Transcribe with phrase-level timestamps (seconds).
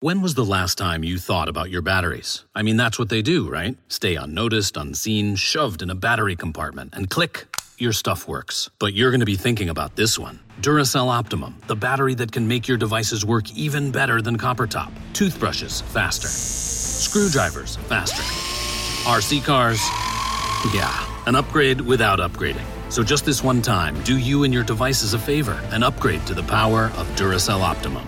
[0.00, 2.44] When was the last time you thought about your batteries?
[2.54, 3.78] I mean, that's what they do, right?
[3.88, 7.46] Stay unnoticed, unseen, shoved in a battery compartment, and click,
[7.78, 8.68] your stuff works.
[8.78, 12.46] But you're going to be thinking about this one Duracell Optimum, the battery that can
[12.46, 14.92] make your devices work even better than copper top.
[15.14, 16.28] Toothbrushes, faster.
[16.28, 18.22] Screwdrivers, faster.
[19.10, 19.80] RC cars,
[20.74, 22.66] yeah, an upgrade without upgrading.
[22.92, 26.34] So just this one time, do you and your devices a favor and upgrade to
[26.34, 28.06] the power of Duracell Optimum.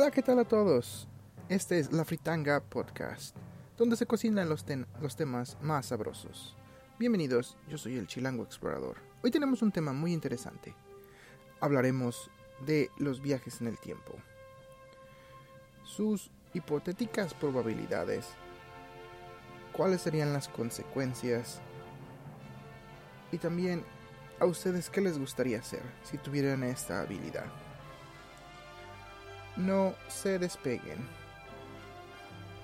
[0.00, 1.08] Hola, ¿qué tal a todos?
[1.48, 3.34] Este es La Fritanga Podcast,
[3.76, 4.64] donde se cocinan los,
[5.00, 6.54] los temas más sabrosos.
[7.00, 8.98] Bienvenidos, yo soy el Chilango Explorador.
[9.24, 10.72] Hoy tenemos un tema muy interesante.
[11.58, 12.30] Hablaremos
[12.64, 14.12] de los viajes en el tiempo.
[15.82, 18.28] Sus hipotéticas probabilidades.
[19.72, 21.60] ¿Cuáles serían las consecuencias?
[23.32, 23.84] Y también,
[24.38, 27.46] ¿a ustedes qué les gustaría hacer si tuvieran esta habilidad?
[29.58, 30.98] No se despeguen.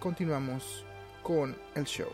[0.01, 0.85] Continuamos
[1.23, 2.11] con el show.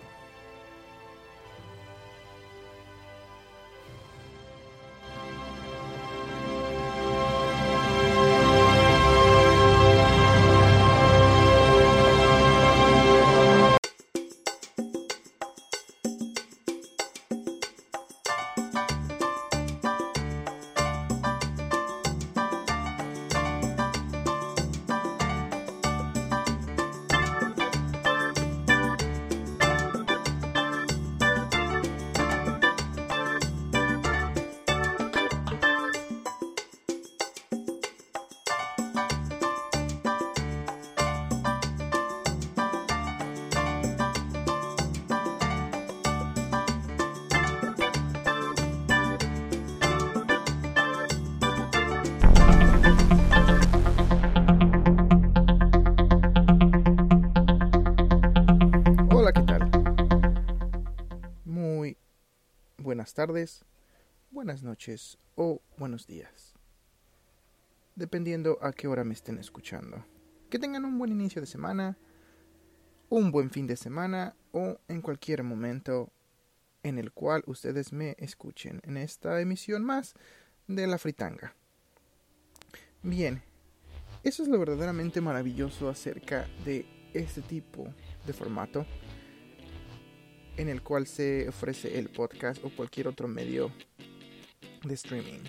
[62.80, 63.64] Buenas tardes,
[64.30, 66.54] buenas noches o buenos días.
[67.94, 70.04] Dependiendo a qué hora me estén escuchando.
[70.48, 71.98] Que tengan un buen inicio de semana,
[73.10, 76.10] un buen fin de semana o en cualquier momento
[76.82, 80.14] en el cual ustedes me escuchen en esta emisión más
[80.66, 81.54] de la fritanga.
[83.02, 83.42] Bien,
[84.24, 87.92] eso es lo verdaderamente maravilloso acerca de este tipo
[88.26, 88.86] de formato
[90.56, 93.72] en el cual se ofrece el podcast o cualquier otro medio
[94.84, 95.40] de streaming.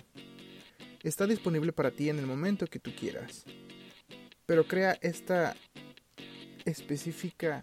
[1.02, 3.44] Está disponible para ti en el momento que tú quieras,
[4.46, 5.56] pero crea esta
[6.64, 7.60] específica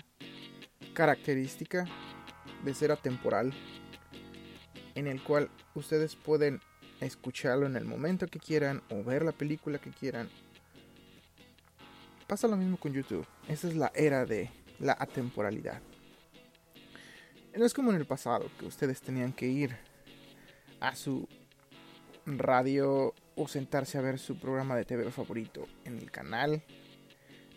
[0.94, 1.86] característica
[2.64, 3.54] de ser atemporal
[4.96, 6.60] en el cual ustedes pueden
[7.00, 10.30] escucharlo en el momento que quieran o ver la película que quieran.
[12.28, 13.26] Pasa lo mismo con YouTube.
[13.48, 15.82] Esa es la era de la atemporalidad.
[17.60, 19.76] No es como en el pasado, que ustedes tenían que ir
[20.80, 21.28] a su
[22.26, 26.64] radio o sentarse a ver su programa de TV favorito en el canal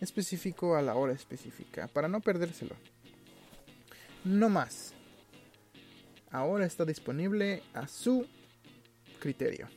[0.01, 2.75] específico a la hora específica, para no perdérselo.
[4.25, 4.93] No más.
[6.31, 8.27] Ahora está disponible a su
[9.21, 9.69] criterio.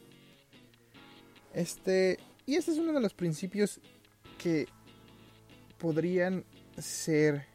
[1.54, 3.80] Este, y este es uno de los principios
[4.38, 4.66] que
[5.78, 6.44] podrían
[6.78, 7.46] ser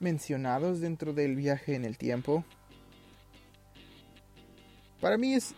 [0.00, 2.44] mencionados dentro del viaje en el tiempo.
[5.00, 5.54] Para mí es.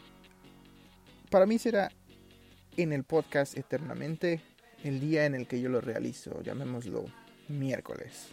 [1.30, 1.90] Para mí será
[2.76, 4.40] en el podcast eternamente
[4.84, 7.04] el día en el que yo lo realizo, llamémoslo
[7.48, 8.28] miércoles.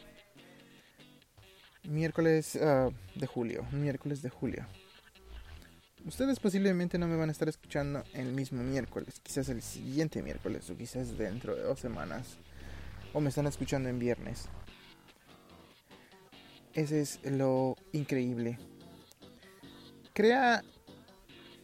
[1.83, 4.65] Miércoles ah, de julio, miércoles de julio.
[6.05, 10.69] Ustedes posiblemente no me van a estar escuchando el mismo miércoles, quizás el siguiente miércoles
[10.69, 12.37] o quizás dentro de dos semanas.
[13.13, 14.47] O me están escuchando en viernes.
[16.77, 18.57] Ese es lo increíble.
[20.13, 20.63] Crea...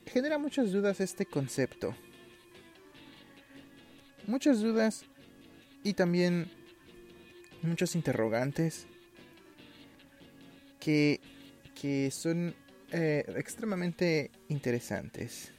[0.05, 1.95] Genera muchas dudas este concepto.
[4.27, 5.05] muchas dudas
[5.83, 6.49] y también
[7.61, 8.87] muchos interrogantes
[10.79, 11.21] que,
[11.79, 12.55] que son
[12.91, 15.51] eh, extremadamente interesantes.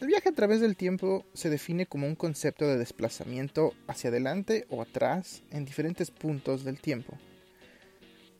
[0.00, 4.66] El viaje a través del tiempo se define como un concepto de desplazamiento hacia adelante
[4.68, 7.18] o atrás en diferentes puntos del tiempo,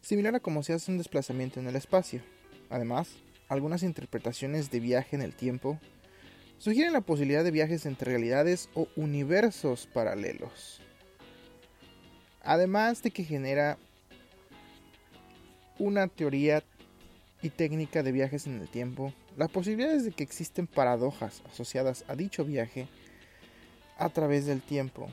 [0.01, 2.23] similar a como se hace un desplazamiento en el espacio.
[2.71, 3.09] Además,
[3.49, 5.79] algunas interpretaciones de viaje en el tiempo
[6.59, 10.81] sugieren la posibilidad de viajes entre realidades o universos paralelos.
[12.43, 13.79] Además de que genera
[15.79, 16.63] una teoría
[17.43, 22.17] y técnica de viajes en el tiempo, las posibilidades de que existen paradojas asociadas a
[22.17, 22.89] dicho viaje
[23.97, 25.09] a través del tiempo.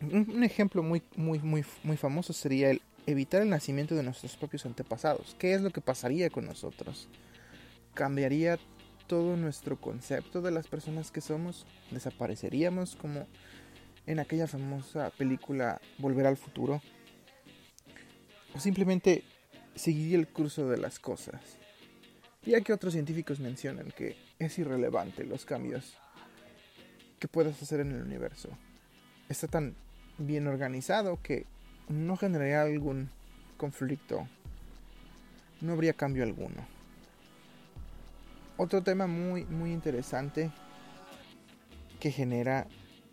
[0.00, 4.66] Un, ejemplo muy, muy, muy, muy famoso sería el evitar el nacimiento de nuestros propios
[4.66, 5.36] antepasados.
[5.38, 7.08] ¿Qué es lo que pasaría con nosotros?
[7.94, 8.58] ¿Cambiaría
[9.06, 11.66] todo nuestro concepto de las personas que somos?
[11.90, 13.26] ¿Desapareceríamos como
[14.06, 16.82] en aquella famosa película Volver al futuro?
[18.54, 19.24] ¿O simplemente
[19.76, 21.40] seguiría el curso de las cosas.
[22.44, 25.96] Ya que otros científicos mencionan que es irrelevante los cambios
[27.20, 28.48] que puedas hacer en el universo.
[29.28, 29.74] Está tan
[30.18, 31.46] bien organizado que
[31.88, 33.10] no generaría algún
[33.56, 34.26] conflicto.
[35.60, 36.66] No habría cambio alguno.
[38.56, 40.50] Otro tema muy muy interesante
[42.00, 42.66] que genera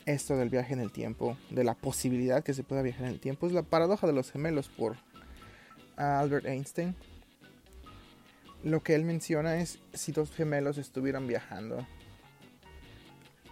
[0.05, 3.19] esto del viaje en el tiempo, de la posibilidad que se pueda viajar en el
[3.19, 4.97] tiempo, es la paradoja de los gemelos por
[5.95, 6.95] Albert Einstein.
[8.63, 11.85] Lo que él menciona es si dos gemelos estuvieran viajando.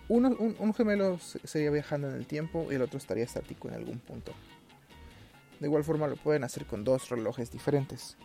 [0.08, 4.00] Uno, un, gemelo sería viajando en el tiempo y el otro estaría estático en algún
[4.00, 4.34] punto.
[5.62, 8.18] De igual forma lo pueden hacer con dos relojes diferentes.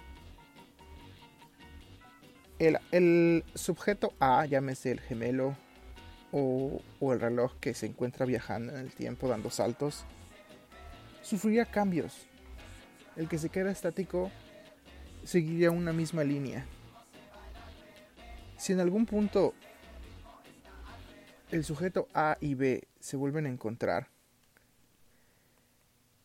[2.58, 5.54] El, el sujeto A, llámese el gemelo
[6.32, 10.06] o, o, el reloj que se encuentra viajando en el tiempo dando saltos,
[11.20, 12.26] sufriría cambios
[13.16, 14.30] el que se queda estático
[15.22, 16.64] seguiría una misma línea.
[18.56, 19.52] Si en algún punto
[21.50, 24.08] el sujeto A y B se vuelven a encontrar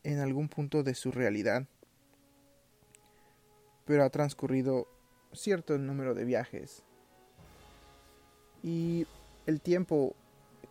[0.04, 1.68] en algún punto de su realidad,
[3.86, 4.88] pero ha transcurrido
[5.34, 6.84] cierto número de viajes
[8.64, 9.08] y
[9.46, 10.16] el tiempo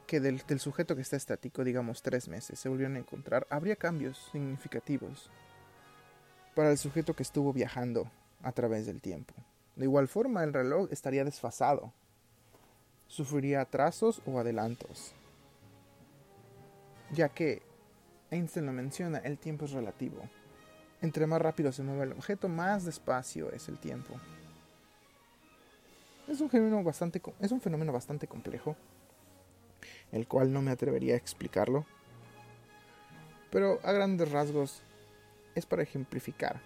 [0.06, 4.18] que del, sujeto que está estático, digamos tres meses, se volvieron a encontrar, habría cambios
[4.32, 5.30] significativos
[6.54, 8.10] para el sujeto que estuvo viajando
[8.42, 9.34] a través del tiempo.
[9.76, 11.92] De igual forma, el reloj estaría desfasado.
[13.06, 15.14] Sufriría atrasos o adelantos.
[17.12, 17.62] Ya que,
[18.30, 20.22] Einstein lo menciona, el tiempo es relativo.
[21.02, 24.14] Entre más rápido se mueve el objeto, más despacio es el tiempo.
[26.28, 28.76] Es un fenómeno bastante, es un fenómeno bastante complejo,
[30.12, 31.86] el cual no me atrevería a explicarlo.
[33.50, 34.82] Pero a grandes rasgos
[35.54, 36.60] es para ejemplificar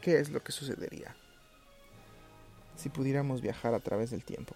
[0.00, 1.14] qué es lo que sucedería
[2.76, 4.54] si pudiéramos viajar a través del tiempo.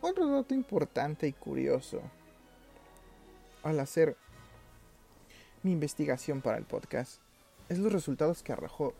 [0.00, 2.00] Otro dato importante y curioso
[3.62, 4.16] al hacer
[5.62, 7.20] mi investigación para el podcast
[7.68, 8.94] es los resultados que arrojó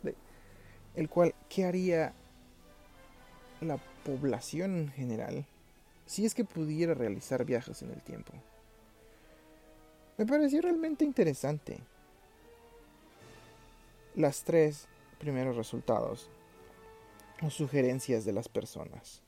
[0.95, 2.13] el cual qué haría
[3.61, 5.47] la población en general
[6.07, 8.33] si es que pudiera realizar viajes en el tiempo.
[10.17, 11.79] Me pareció realmente interesante
[14.15, 14.89] las tres
[15.19, 16.31] primeros resultados
[17.43, 19.23] o sugerencias de las personas.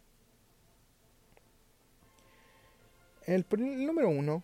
[3.27, 4.43] El, número uno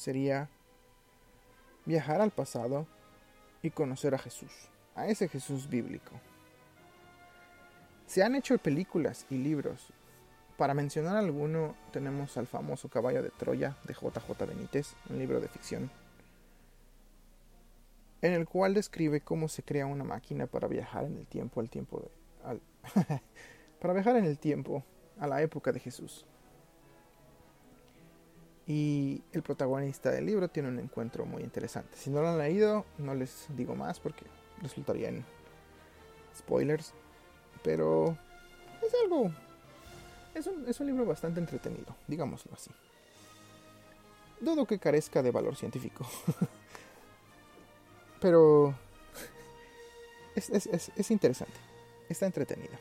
[0.00, 0.48] sería
[1.84, 2.86] viajar al pasado
[3.62, 4.50] y conocer a Jesús,
[4.94, 6.12] a ese Jesús bíblico.
[8.06, 9.92] Se han hecho películas y libros.
[10.56, 15.48] Para mencionar alguno, tenemos al famoso Caballo de Troya de JJ Benítez, un libro de
[15.48, 15.90] ficción
[18.22, 21.70] en el cual describe cómo se crea una máquina para viajar en el tiempo al
[21.70, 22.60] tiempo de,
[23.80, 24.84] para viajar en el tiempo
[25.18, 26.26] a la época de Jesús.
[28.70, 31.96] Y el protagonista del libro tiene un encuentro muy interesante.
[31.96, 34.24] Si no lo han leído, no les digo más porque
[34.62, 35.24] resultaría en
[36.38, 36.94] spoilers.
[37.64, 38.16] Pero
[38.80, 39.32] es algo...
[40.36, 42.70] Es un, es un libro bastante entretenido, digámoslo así.
[44.40, 46.06] Dudo que carezca de valor científico.
[48.20, 48.72] Pero
[50.36, 51.58] es, interesante.
[52.08, 52.78] Está entretenida.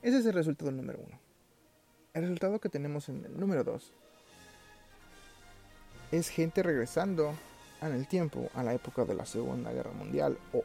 [0.00, 1.20] Ese es el resultado número uno.
[2.14, 3.92] El resultado que tenemos en el número dos
[6.18, 7.34] es gente regresando
[7.82, 10.62] en el tiempo a la época de la Segunda Guerra Mundial o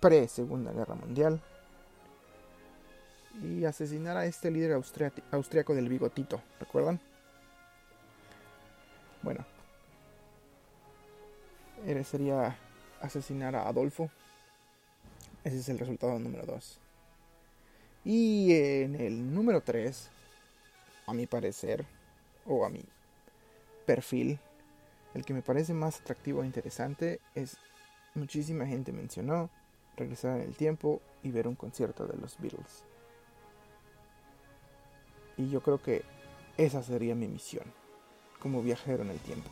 [0.00, 1.40] pre-Segunda Guerra Mundial
[3.42, 4.80] y asesinar a este líder
[5.30, 7.00] austriaco del bigotito, ¿recuerdan?
[9.22, 9.44] Bueno,
[12.04, 12.56] sería
[13.00, 14.10] asesinar a Adolfo.
[15.42, 16.78] Ese es el resultado número 2.
[18.04, 20.10] Y en el número 3,
[21.06, 21.86] a mi parecer,
[22.46, 22.84] o a mi
[23.86, 24.38] perfil,
[25.14, 27.56] el que me parece más atractivo e interesante es,
[28.14, 29.50] muchísima gente mencionó,
[29.96, 32.84] regresar en el tiempo y ver un concierto de los Beatles.
[35.36, 36.02] Y yo creo que
[36.56, 37.64] esa sería mi misión
[38.40, 39.50] como viajero en el tiempo.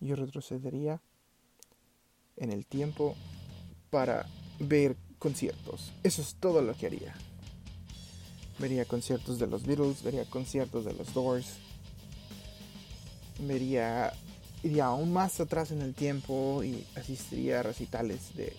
[0.00, 1.00] Yo retrocedería
[2.36, 3.16] en el tiempo
[3.90, 4.26] para
[4.58, 5.92] ver conciertos.
[6.02, 7.14] Eso es todo lo que haría.
[8.58, 11.58] Vería conciertos de los Beatles, vería conciertos de los Doors.
[13.38, 14.12] Vería
[14.62, 18.52] iría aún más atrás en el tiempo y asistiría a recitales de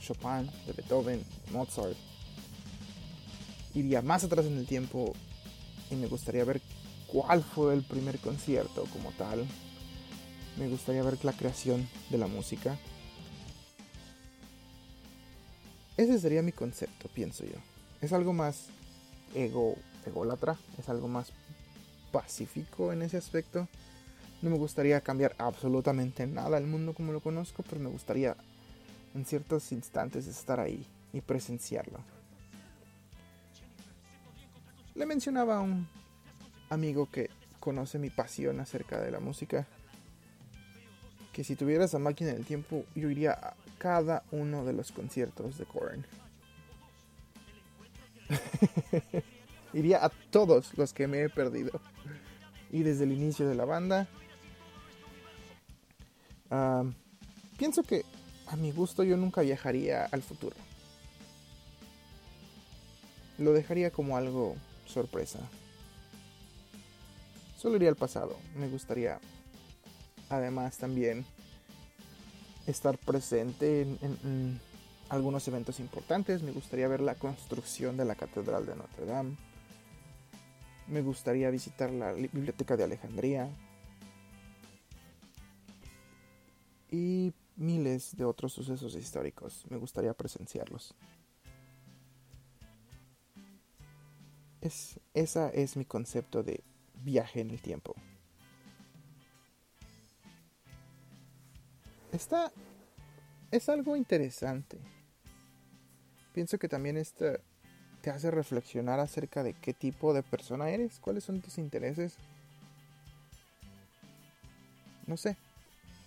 [0.00, 1.96] Chopin, de Beethoven, Mozart.
[3.74, 5.14] Iría más atrás en el tiempo
[5.90, 6.60] y me gustaría ver
[7.06, 9.44] cuál fue el primer concierto como tal.
[10.56, 12.78] Me gustaría ver la creación de la música.
[15.96, 17.58] Ese sería mi concepto, pienso yo.
[18.00, 18.66] Es algo más
[19.34, 21.32] ego, ególatra, es algo más
[22.12, 23.68] pacífico en ese aspecto.
[24.42, 28.36] No me gustaría cambiar absolutamente nada al mundo como lo conozco, pero me gustaría
[29.14, 32.00] en ciertos instantes estar ahí y presenciarlo.
[34.94, 35.88] Le mencionaba a un
[36.70, 39.66] amigo que conoce mi pasión acerca de la música
[41.32, 45.58] que si tuviera esa máquina del tiempo yo iría a cada uno de los conciertos
[45.58, 46.04] de Korn.
[49.72, 51.80] iría a todos los que me he perdido.
[52.70, 54.08] Y desde el inicio de la banda.
[57.56, 58.04] Pienso que
[58.46, 60.56] a mi gusto yo nunca viajaría al futuro.
[63.38, 65.38] Lo dejaría como algo sorpresa.
[67.56, 68.36] Solo iría al pasado.
[68.56, 69.20] Me gustaría
[70.30, 71.24] además también
[72.66, 74.60] estar presente en,
[75.08, 76.42] algunos eventos importantes.
[76.42, 79.36] Me gustaría ver la construcción de la Catedral de Notre Dame.
[80.86, 83.48] Me gustaría visitar la Biblioteca de Alejandría.
[86.90, 89.64] Y miles de otros sucesos históricos.
[89.68, 90.94] Me gustaría presenciarlos.
[94.60, 96.62] Es, esa es mi concepto de
[97.02, 97.94] viaje en el tiempo.
[102.12, 102.52] Esta
[103.50, 104.78] es algo interesante.
[106.32, 107.26] Pienso que también esto
[108.00, 112.16] te hace reflexionar acerca de qué tipo de persona eres, cuáles son tus intereses.
[115.06, 115.36] No sé,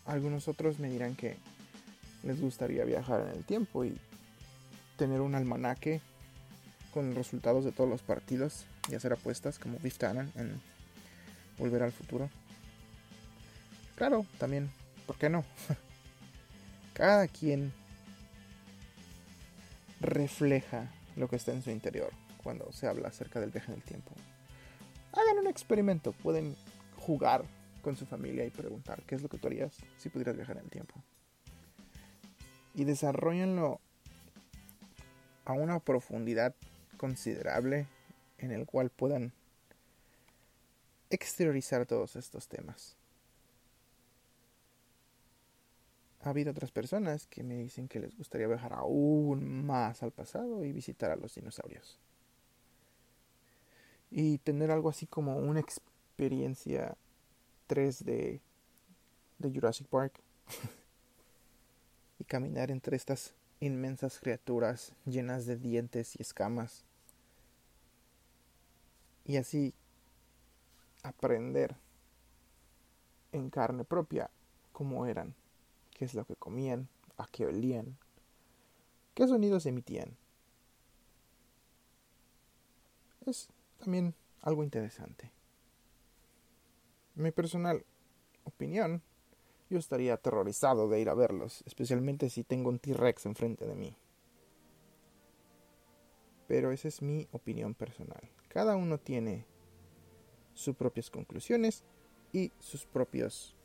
[0.05, 1.37] algunos otros me dirán que
[2.23, 3.97] les gustaría viajar en el tiempo y
[4.97, 6.01] tener un almanaque
[6.93, 10.61] con resultados de todos los partidos y hacer apuestas como Biff en
[11.57, 12.29] Volver al Futuro.
[13.95, 14.69] Claro, también,
[15.05, 15.43] ¿por qué no?
[16.93, 17.73] Cada quien
[19.99, 22.11] refleja lo que está en su interior
[22.43, 24.11] cuando se habla acerca del viaje en el tiempo.
[25.13, 26.55] Hagan un experimento, pueden
[26.97, 27.45] jugar
[27.83, 30.63] con su familia y preguntar qué es lo que tú harías si pudieras viajar en
[30.63, 30.95] el tiempo.
[32.73, 33.79] Y desarrollenlo
[35.45, 36.55] a una profundidad
[36.97, 37.85] considerable
[38.39, 39.33] en el cual puedan
[41.11, 42.97] exteriorizar todos estos temas.
[46.23, 50.63] ha habido otras personas que me dicen que les gustaría viajar aún más al pasado
[50.63, 51.99] y visitar a los dinosaurios.
[54.09, 56.95] Y tener algo así como una experiencia
[57.67, 58.41] 3D
[59.39, 60.19] de Jurassic Park.
[62.19, 66.85] y caminar entre estas inmensas criaturas llenas de dientes y escamas.
[69.25, 69.73] Y así
[71.01, 71.75] aprender
[73.31, 74.29] en carne propia
[74.71, 75.33] cómo eran
[75.91, 77.97] qué es lo que comían, a qué olían,
[79.13, 80.15] qué sonidos emitían.
[83.25, 83.47] Es
[83.79, 85.31] también algo interesante.
[87.15, 87.85] Mi personal
[88.43, 89.01] opinión,
[89.69, 93.95] yo estaría aterrorizado de ir a verlos, especialmente si tengo un T-Rex enfrente de mí.
[96.47, 98.29] Pero esa es mi opinión personal.
[98.49, 99.45] Cada uno tiene
[100.53, 101.83] sus propias conclusiones
[102.31, 103.55] y sus propios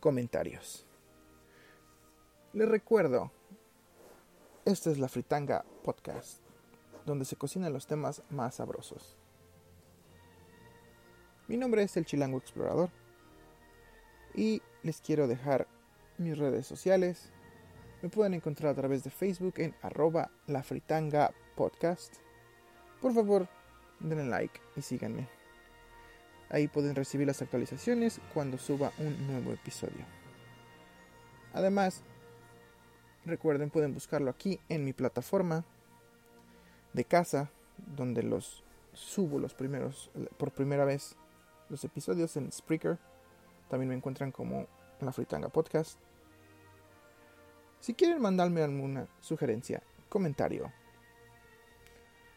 [0.00, 0.86] comentarios.
[2.52, 3.30] Les recuerdo,
[4.64, 6.40] esta es la Fritanga Podcast,
[7.04, 9.16] donde se cocinan los temas más sabrosos.
[11.46, 12.88] Mi nombre es el Chilango Explorador
[14.34, 15.68] y les quiero dejar
[16.16, 17.30] mis redes sociales
[18.00, 22.16] Me pueden encontrar a través de Facebook en arroba la fritanga podcast.
[23.02, 23.46] Por favor,
[24.00, 25.28] denle like y síganme.
[26.48, 30.04] Ahí pueden recibir las actualizaciones cuando suba un nuevo episodio.
[31.52, 32.02] Además,
[33.26, 35.64] recuerden, pueden buscarlo aquí en mi plataforma
[36.94, 37.50] de casa,
[37.96, 41.16] donde los subo los primeros, por primera vez,
[41.68, 42.98] los episodios en Spreaker.
[43.68, 44.66] También me encuentran como
[45.00, 46.00] La Fritanga Podcast.
[47.80, 50.72] Si quieren mandarme alguna sugerencia, comentario,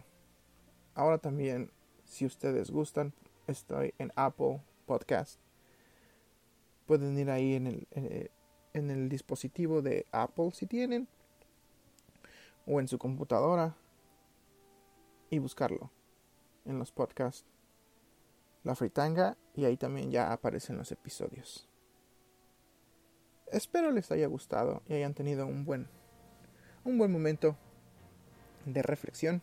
[0.94, 1.72] Ahora también,
[2.04, 3.12] si ustedes gustan,
[3.48, 5.40] estoy en Apple Podcast.
[6.86, 8.30] Pueden ir ahí en el, eh,
[8.72, 11.08] en el dispositivo de Apple si tienen.
[12.66, 13.74] O en su computadora
[15.30, 15.90] y buscarlo
[16.64, 17.46] en los podcasts
[18.62, 21.66] La Fritanga y ahí también ya aparecen los episodios.
[23.46, 25.88] Espero les haya gustado y hayan tenido un buen
[26.84, 27.56] un buen momento
[28.66, 29.42] de reflexión.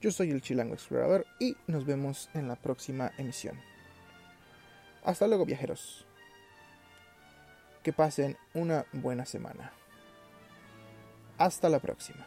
[0.00, 3.60] Yo soy el Chilango Explorador y nos vemos en la próxima emisión.
[5.04, 6.06] Hasta luego viajeros.
[7.82, 9.72] Que pasen una buena semana.
[11.36, 12.26] Hasta la próxima.